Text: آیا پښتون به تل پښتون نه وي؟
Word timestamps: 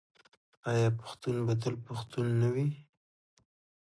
آیا 0.71 0.89
پښتون 1.01 1.35
به 1.45 1.53
تل 1.61 1.75
پښتون 1.87 2.25
نه 2.41 2.49
وي؟ 2.53 2.67